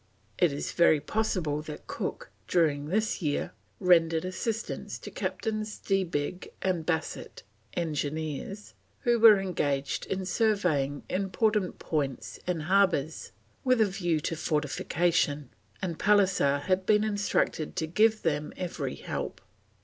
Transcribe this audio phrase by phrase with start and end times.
[0.39, 6.83] It is very possible that Cook, during this year, rendered assistance to Captains Debbieg and
[6.87, 7.43] Bassett,
[7.75, 13.31] engineers, who were engaged in surveying important points and harbours
[13.63, 15.51] with a view to fortification,
[15.83, 19.39] and Pallisser had been instructed to give them every help.